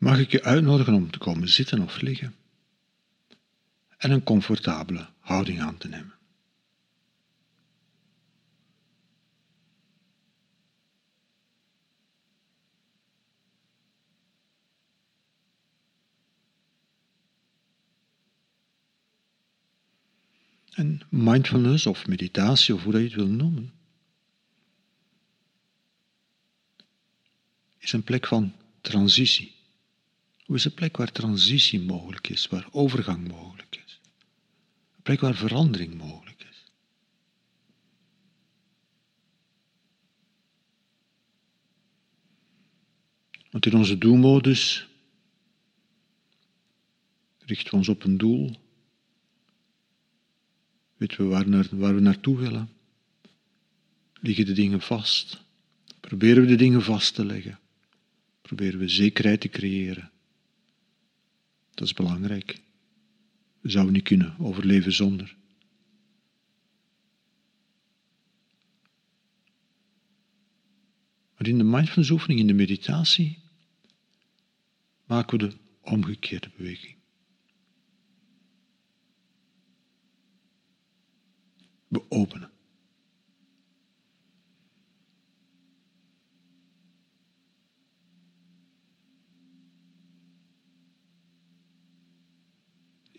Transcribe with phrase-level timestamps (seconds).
[0.00, 2.34] mag ik je uitnodigen om te komen zitten of liggen
[3.96, 6.14] en een comfortabele houding aan te nemen.
[20.70, 23.72] En mindfulness of meditatie, of hoe dat je het wil noemen,
[27.78, 29.59] is een plek van transitie.
[30.50, 34.00] Hoe is een plek waar transitie mogelijk is, waar overgang mogelijk is.
[34.96, 36.64] Een plek waar verandering mogelijk is.
[43.50, 44.88] Want in onze doelmodus
[47.38, 48.56] richten we ons op een doel
[50.96, 52.70] Weten we waar, naar, waar we naartoe willen?
[54.20, 55.42] Liggen de dingen vast?
[56.00, 57.58] Proberen we de dingen vast te leggen?
[58.42, 60.10] Proberen we zekerheid te creëren?
[61.80, 62.62] Dat is belangrijk.
[63.60, 65.36] We zouden niet kunnen overleven zonder.
[71.36, 73.42] Maar in de mindfulness oefening, in de meditatie,
[75.06, 76.96] maken we de omgekeerde beweging.
[81.88, 82.50] We openen.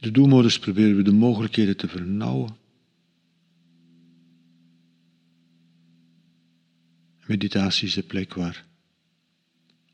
[0.00, 2.56] De doelmodus proberen we de mogelijkheden te vernauwen.
[7.26, 8.66] Meditatie is de plek waar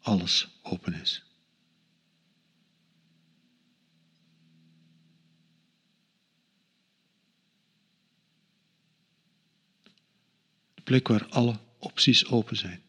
[0.01, 1.27] alles open is.
[10.87, 12.83] plek waar alle opties open zijn.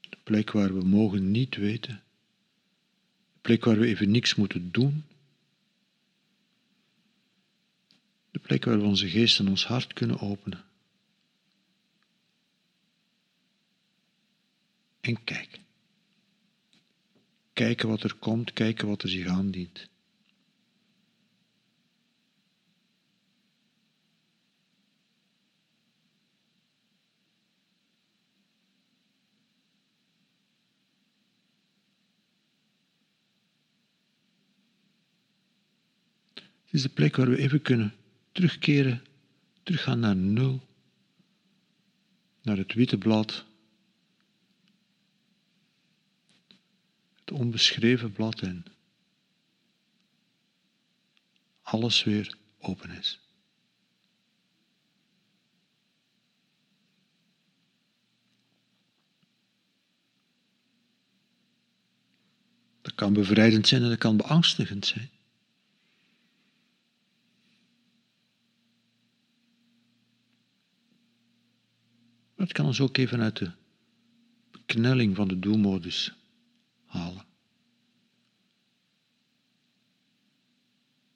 [0.00, 2.02] De plek waar we mogen niet weten.
[3.40, 5.04] Plek waar we even niks moeten doen.
[8.30, 10.64] De plek waar we onze geest en ons hart kunnen openen.
[15.00, 15.62] En kijken.
[17.52, 19.89] Kijken wat er komt, kijken wat er zich aandient.
[36.70, 37.94] Het is de plek waar we even kunnen
[38.32, 39.04] terugkeren,
[39.62, 40.60] teruggaan naar nul,
[42.42, 43.44] naar het witte blad,
[47.14, 48.64] het onbeschreven blad en
[51.62, 53.20] alles weer open is.
[62.80, 65.10] Dat kan bevrijdend zijn en dat kan beangstigend zijn.
[72.40, 73.50] Het kan ons ook even uit de
[74.50, 76.12] beknelling van de doelmodus
[76.84, 77.24] halen.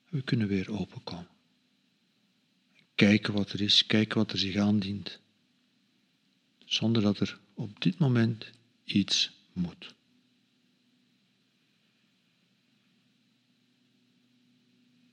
[0.08, 1.28] We kunnen weer openkomen.
[2.94, 5.20] Kijken wat er is, kijken wat er zich aandient,
[6.64, 8.50] zonder dat er op dit moment
[8.84, 9.94] iets moet.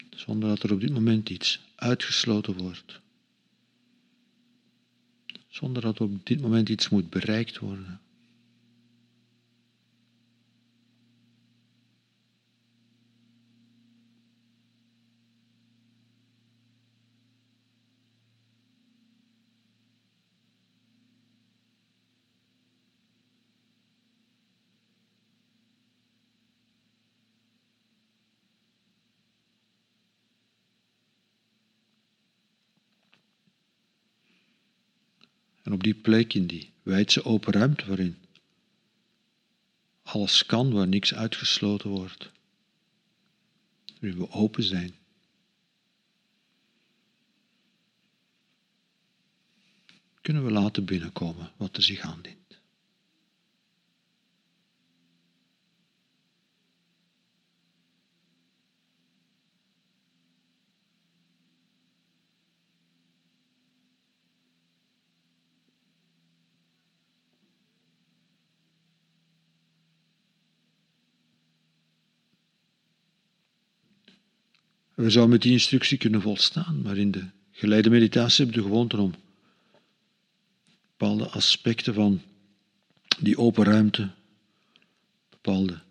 [0.10, 3.02] Zonder dat er op dit moment iets uitgesloten wordt
[5.52, 8.00] zonder dat op dit moment iets moet bereikt worden.
[35.72, 38.18] En op die plek, in die wijdse open ruimte waarin
[40.02, 42.32] alles kan, waar niks uitgesloten wordt,
[44.00, 44.96] waarin we open zijn,
[50.22, 52.41] kunnen we laten binnenkomen wat er zich aandient.
[75.02, 78.74] We zouden met die instructie kunnen volstaan, maar in de geleide meditatie hebben we de
[78.74, 79.14] gewoonte om
[80.98, 82.22] bepaalde aspecten van
[83.20, 84.12] die open ruimte,
[85.30, 85.82] bepaalde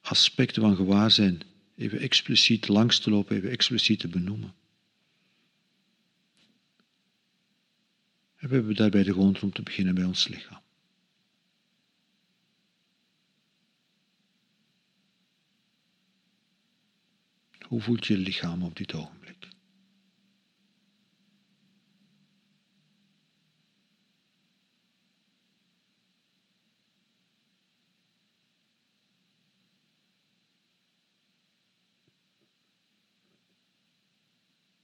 [0.00, 1.42] aspecten van gewaarzijn
[1.76, 4.54] even expliciet langs te lopen, even expliciet te benoemen.
[8.36, 10.63] En we hebben daarbij de grond om te beginnen bij ons lichaam.
[17.74, 19.48] Hoe voelt je lichaam op dit ogenblik?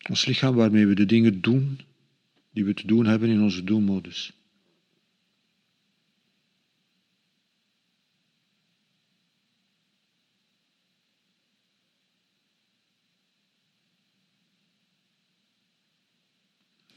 [0.08, 1.80] Ons lichaam waarmee we de dingen doen
[2.52, 4.39] die we te doen hebben in onze doelmodus.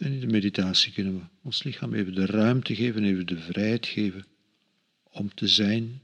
[0.04, 3.86] En in de meditatie kunnen we ons lichaam even de ruimte geven, even de vrijheid
[3.86, 4.26] geven
[5.04, 6.02] om te zijn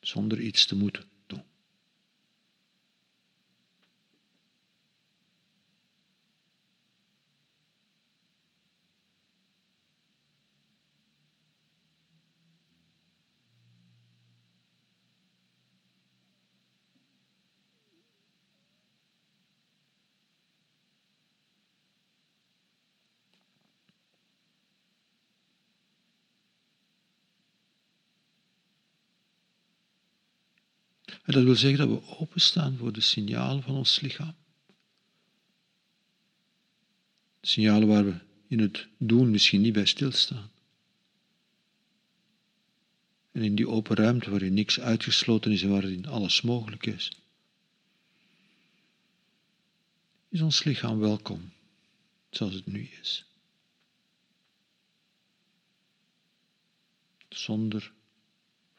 [0.00, 1.04] zonder iets te moeten.
[31.24, 34.34] En dat wil zeggen dat we openstaan voor de signalen van ons lichaam.
[37.40, 40.50] Signalen waar we in het doen misschien niet bij stilstaan.
[43.32, 47.12] En in die open ruimte waarin niks uitgesloten is en waarin alles mogelijk is,
[50.28, 51.52] is ons lichaam welkom
[52.30, 53.24] zoals het nu is.
[57.28, 57.92] Zonder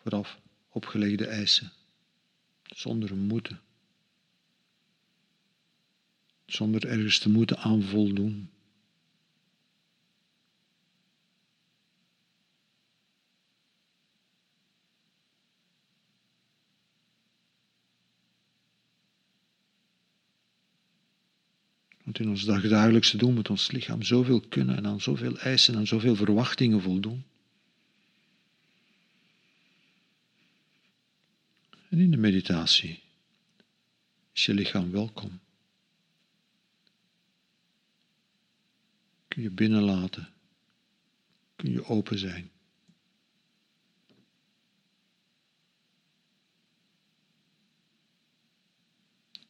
[0.01, 0.39] vooraf
[0.69, 1.71] opgelegde eisen
[2.65, 3.61] zonder moeten.
[6.45, 8.49] Zonder ergens te moeten aan voldoen.
[22.03, 25.87] Want in ons dagdagelijkse doen moet ons lichaam zoveel kunnen en aan zoveel eisen en
[25.87, 27.23] zoveel verwachtingen voldoen.
[31.95, 33.03] In de meditatie
[34.33, 35.39] is je lichaam welkom.
[39.27, 40.33] Kun je binnenlaten.
[41.55, 42.51] Kun je open zijn.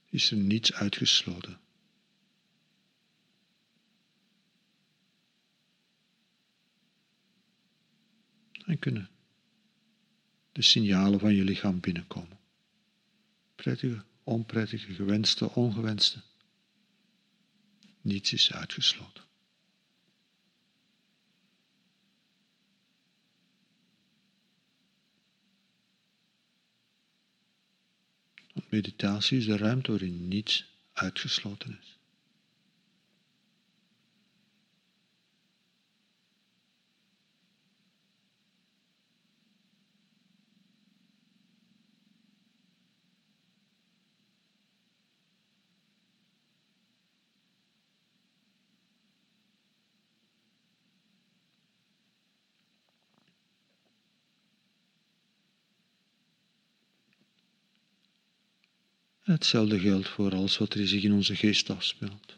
[0.10, 1.60] Is er niets uitgesloten.
[8.66, 9.15] En kunnen
[10.56, 12.40] de signalen van je lichaam binnenkomen.
[13.56, 16.22] Prettige, onprettige, gewenste, ongewenste.
[18.02, 19.24] Niets is uitgesloten.
[28.54, 31.98] Want meditatie is de ruimte waarin niets uitgesloten is.
[59.26, 62.38] Hetzelfde geldt voor alles wat er zich in onze geest afspeelt.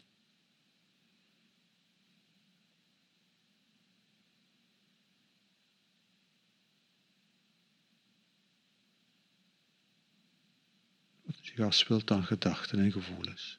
[11.22, 13.58] Wat zich afspeelt aan gedachten en gevoelens.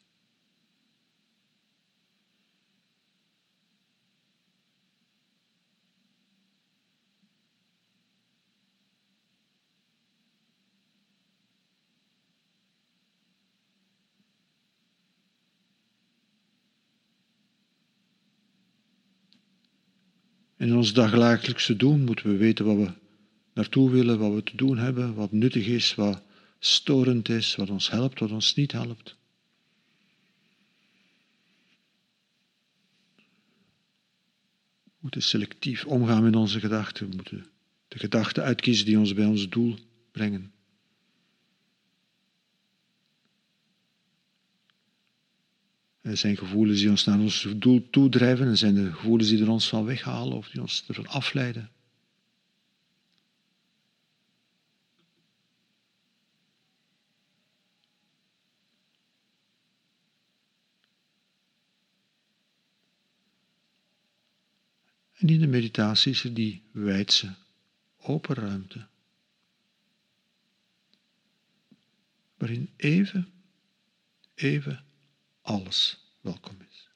[20.59, 22.91] In ons dagelijkse doen moeten we weten wat we
[23.53, 26.21] naartoe willen, wat we te doen hebben, wat nuttig is, wat
[26.59, 29.15] storend is, wat ons helpt, wat ons niet helpt.
[34.83, 37.09] We moeten selectief omgaan met onze gedachten.
[37.09, 37.45] We moeten
[37.87, 39.75] de gedachten uitkiezen die ons bij ons doel
[40.11, 40.51] brengen.
[46.09, 49.49] Er zijn gevoelens die ons naar ons doel toedrijven en zijn de gevoelens die er
[49.49, 51.71] ons van weghalen of die ons ervan afleiden.
[65.13, 67.35] En in de meditatie is er die wijdse,
[67.97, 68.87] open ruimte.
[72.37, 73.31] Waarin even,
[74.35, 74.87] even
[75.49, 76.89] alles welkom is.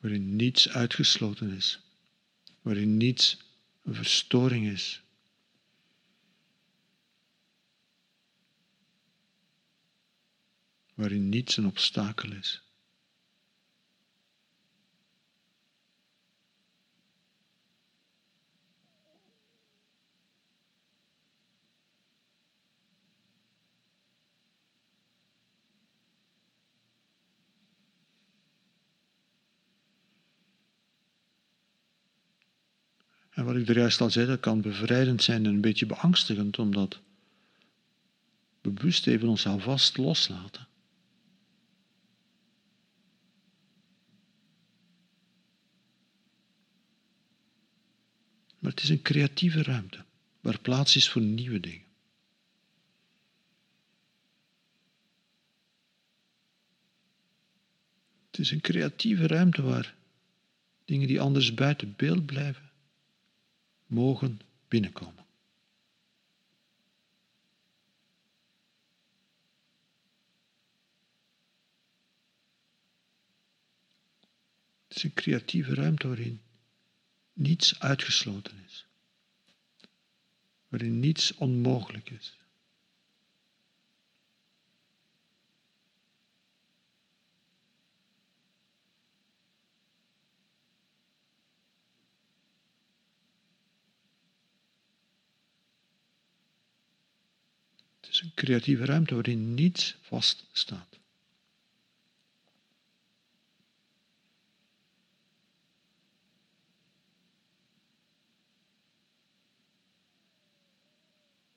[0.00, 1.80] waarin niets uitgesloten is,
[2.62, 3.36] waarin niets
[3.82, 5.02] een verstoring is.
[10.94, 12.62] Waarin niets een obstakel is.
[33.30, 36.58] En wat ik er juist al zei, dat kan bevrijdend zijn en een beetje beangstigend,
[36.58, 37.00] omdat
[38.60, 40.66] bewust even ons alvast loslaten.
[48.64, 50.04] Maar het is een creatieve ruimte
[50.40, 51.86] waar plaats is voor nieuwe dingen.
[58.26, 59.94] Het is een creatieve ruimte waar
[60.84, 62.70] dingen die anders buiten beeld blijven,
[63.86, 65.26] mogen binnenkomen.
[74.86, 76.43] Het is een creatieve ruimte waarin
[77.34, 78.86] niets uitgesloten is,
[80.68, 82.36] waarin niets onmogelijk is.
[98.14, 100.98] is een creatieve ruimte waarin niets vaststaat.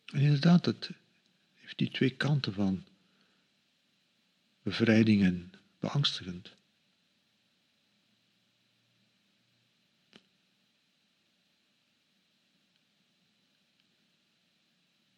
[0.08, 0.90] En inderdaad, het
[1.54, 2.86] heeft die twee kanten van
[4.64, 6.56] bevrijding en beangstigend.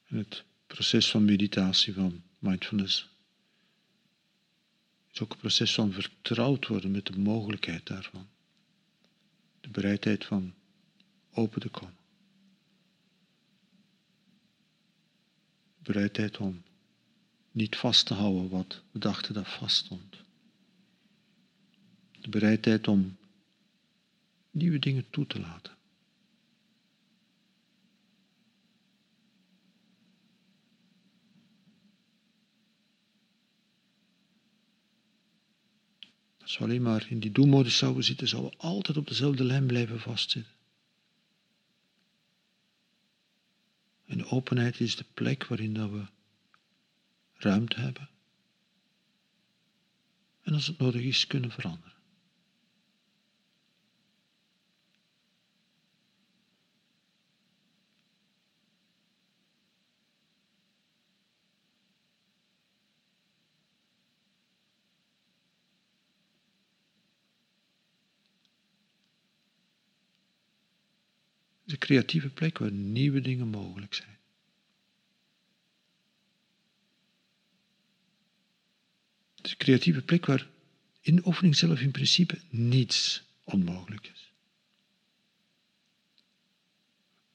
[0.06, 3.10] En het proces van meditatie, van mindfulness.
[5.12, 8.30] Is ook een proces van vertrouwd worden met de mogelijkheid daarvan.
[9.62, 10.54] De bereidheid van
[11.32, 11.99] open te komen.
[15.90, 16.64] De bereidheid om
[17.52, 20.24] niet vast te houden wat we dachten dat vaststond.
[22.22, 23.18] De bereidheid om
[24.52, 25.78] nieuwe dingen toe te laten.
[36.42, 39.66] Als we alleen maar in die doelmodus zouden zitten, zouden we altijd op dezelfde lijn
[39.66, 40.59] blijven vastzitten.
[44.10, 46.06] En openheid is de plek waarin dat we
[47.34, 48.10] ruimte hebben.
[50.42, 51.99] En als het nodig is, kunnen veranderen.
[71.70, 74.18] Is een creatieve plek waar nieuwe dingen mogelijk zijn.
[79.36, 80.48] Het is een creatieve plek waar
[81.02, 84.32] in de oefening zelf in principe niets onmogelijk is.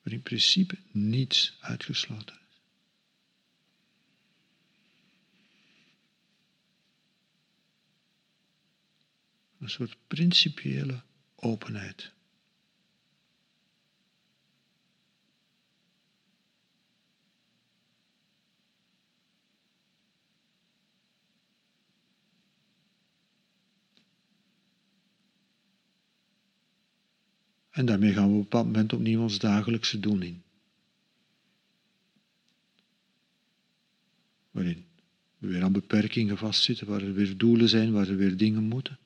[0.03, 2.61] Waar in principe niets uitgesloten is.
[9.59, 11.03] Een soort principiële
[11.35, 12.14] openheid.
[27.75, 30.43] En daarmee gaan we op bepaald moment opnieuw ons dagelijkse doen in.
[34.51, 34.87] Waarin
[35.39, 38.99] we weer aan beperkingen vastzitten, waar er weer doelen zijn, waar er weer dingen moeten.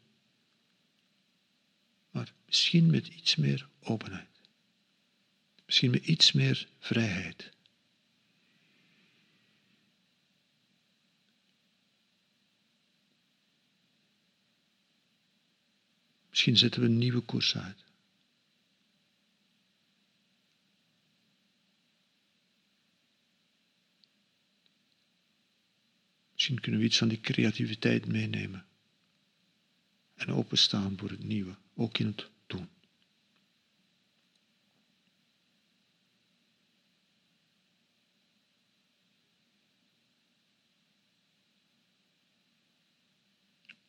[2.11, 4.41] Maar misschien met iets meer openheid.
[5.67, 7.51] Misschien met iets meer vrijheid.
[16.29, 17.88] Misschien zetten we een nieuwe koers uit.
[26.49, 28.67] Misschien kunnen we iets van die creativiteit meenemen.
[30.15, 32.69] En openstaan voor het nieuwe, ook in het doen.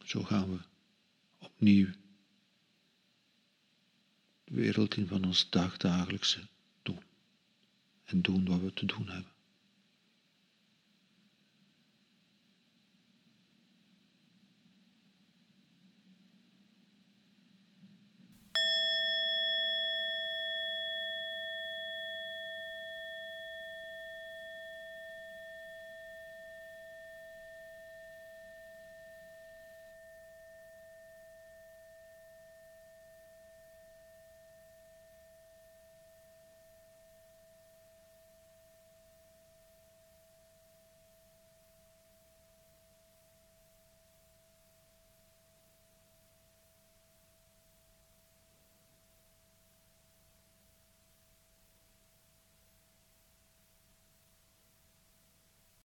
[0.03, 0.59] Zo gaan we
[1.37, 1.91] opnieuw
[4.43, 6.47] de wereld in van ons dagdagelijkse
[6.81, 7.03] doen.
[8.05, 9.37] En doen wat we te doen hebben.